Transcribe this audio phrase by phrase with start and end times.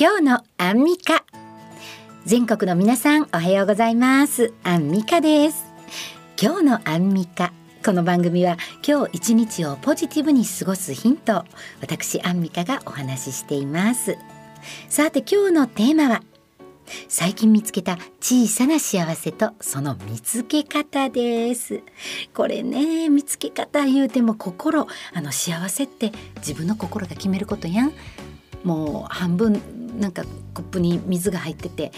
[0.00, 1.24] 今日のアンミカ。
[2.24, 4.54] 全国の皆さんおはようございます。
[4.62, 5.64] アンミカです。
[6.40, 7.52] 今日のアンミカ。
[7.84, 11.44] この番組は今日一日をポジティブに過ごすヒント
[11.80, 14.16] 私アンミカがお話ししています。
[14.88, 16.22] さて今日のテーマは
[17.08, 21.82] 最近見つけた小さな幸せとその見つけ方です。
[22.34, 27.92] これね見つけ方言うても心あの幸せって自分の心が決めることやん。
[28.64, 30.22] もう半分なんか
[30.54, 31.92] コップに水が入ってて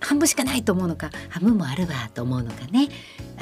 [0.00, 2.88] 半分しかないと思うのか半分もあるわと思うのかね。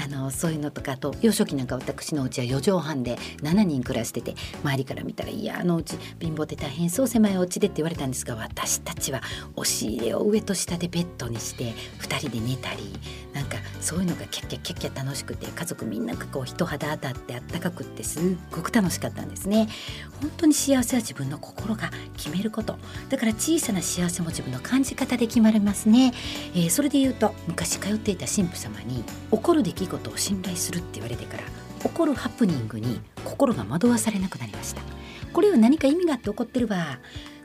[0.06, 9.20] あのそういうのとかあと幼少期なんか私のうちは4畳半で7人暮らしてて周りから見たら「いやあのうち貧乏で大変そう狭いお家で」って言われたんですが私たちは
[9.56, 12.92] 押し入れを上と下でベッドにして2人で寝たり
[13.36, 19.68] なんかそういうのがキャッキャキャッキャ楽しくて家族みんながこう人肌当たってあったかくってすっごく楽しかったんですね。
[20.22, 22.78] 本当に幸せは自分の心が決めること
[23.10, 26.14] だから小さな幸せも自分の感じ方で決まりますね。
[26.54, 31.44] えー、それで言うと昔通っていた神父様に起こる出来事ことを信頼するって言われてから
[31.82, 34.82] 起こるハプニングに心が惑わされなくなりました。
[35.32, 36.98] これは何か意味があって起こってるわ。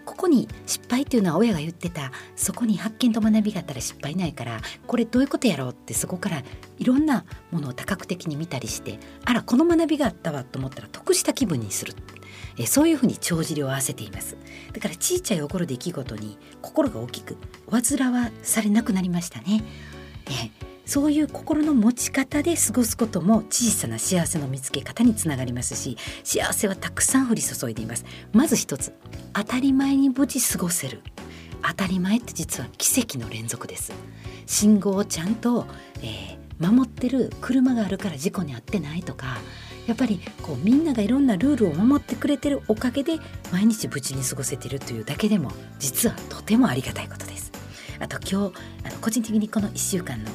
[0.04, 2.12] ここに失敗っていうのは親が言ってた。
[2.36, 4.62] そこに発見と学びがあったら失敗ないから。
[4.88, 6.44] これどういうことやろうってそこから
[6.80, 11.94] いろんなものを多角的に見たりしてあらこの学びがあったわと思ったら得した気分にする。
[12.58, 14.38] えそういうふうに帳尻を合わせています。
[14.74, 17.38] だから小さい起こる出来事に心が大きく
[17.70, 19.64] 煩わされなくなりましたね。
[20.28, 28.04] えそういう心の持ち方で過ごすことも小さな幸せの見つけ方につながりますし幸せはたくさん降り注いでいます。
[28.34, 28.92] まず一つ
[29.32, 31.00] 当たり前に無事過ごせる。
[31.66, 33.94] 当たり前って実は奇跡の連続です。
[34.46, 35.66] 信号をちゃんと、
[36.04, 39.38] えー、守ってる車があるから事故に遭ってないとか
[39.88, 43.18] やっぱりこうみんながいろんなルールを守ってくれてるおかげで
[43.54, 47.42] 毎日無事に過ごせてるというだけでも実はとてもありがたいことです。
[48.02, 50.32] あと今日あの個人的にこの1週間の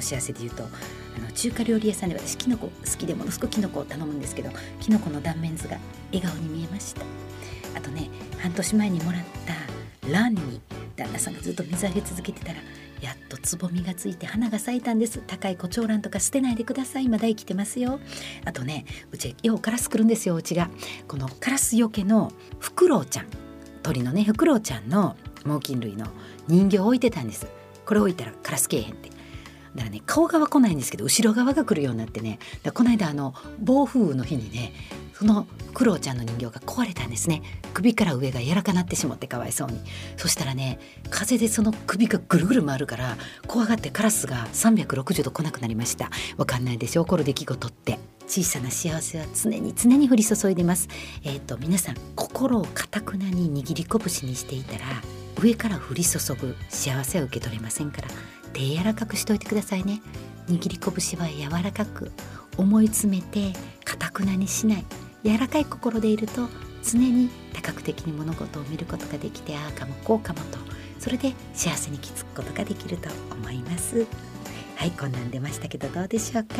[0.00, 4.50] の幸せで言うとあの中華料理屋さんで私きのこ好きでものすごくきのこを頼むんですけど
[4.80, 5.78] きのこの断面図が
[6.12, 7.02] 笑顔に見えました。
[7.76, 10.60] あとね半年前にもらったランに
[10.96, 12.58] 旦那さんがずっと水あげ続けてたら
[13.00, 15.22] やっとつぼみがついて花が咲いたんです。
[15.26, 17.08] 高いコチョウランとか捨てないでください。
[17.08, 18.00] まだ生きてますよ。
[18.44, 20.68] あとねうちようカラス来るんですようちが。
[21.06, 23.26] このカラスよけのフクロウちゃん。
[23.82, 26.06] 鳥のねフクロウちゃんの猛禽類の
[26.48, 27.46] 人形を置いてたんです。
[27.86, 29.10] これ置いたらカラスけえへんって。
[29.74, 32.38] だからね顔側来ないんですけど後ろ側が来るようになってね
[32.74, 34.72] この間あの暴風雨の日にね
[35.14, 37.42] そのクロウちゃんの人形が壊れたんですね。
[37.74, 39.78] 首から上が柔らかなってしまってかわいそうに。
[40.16, 40.78] そしたらね
[41.10, 46.10] 風でその首がぐるぐる回るから怖がってカラスが360度来なくなりました。
[46.38, 47.04] わかんないでしょ？
[47.04, 47.98] 起こる出来事って。
[48.26, 50.88] 小さな幸せは常に常に降り注いでます。
[51.22, 54.86] えっ、ー、と皆さん心をかたくなに握り拳にしていたら
[55.42, 58.08] 上から降り注ぐ幸せを受け取れませんから。
[58.52, 60.02] 手柔らかくしといてくださいね。
[60.48, 62.10] 握り拳は柔らかく
[62.56, 63.52] 思い詰めて
[63.84, 64.84] かたくなにしない。
[65.24, 66.48] 柔らかい心でいると
[66.82, 70.58] 常に多角的に物事を見ることができてああかもこうかもと。
[70.98, 74.06] それで幸せに気づくことができると思います。
[74.80, 76.56] はいこんなん出ましたけどどうでしょうか？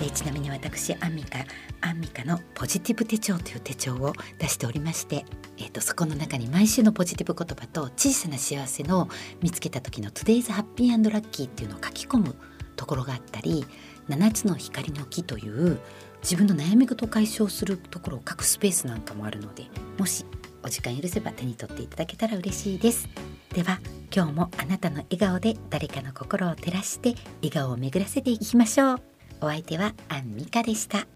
[0.00, 1.40] えちなみに私アンミカ
[1.82, 5.26] アンミカのポジティブ手帳という手帳を出しておりまして
[5.58, 9.10] えーと、そこの中に毎週のポジティブ言葉と小さな幸せの
[9.42, 12.34] 見つけた時の Today's Happy and Lucky っていうのを書き込む
[12.76, 13.66] ところがあったり
[14.08, 15.80] 7つの光の木という
[16.22, 19.64] 自分の悩み事を解消するところを書くスペースなんかもあるので
[19.98, 20.24] もし
[20.62, 23.06] お時間許せば手に取っていただけたら嬉しいです。
[23.52, 23.80] では
[24.14, 29.02] 今日もあなたの笑顔で誰かの心を照らして笑顔を巡らせていきましょう。
[29.40, 31.06] お相手はアンミカでした。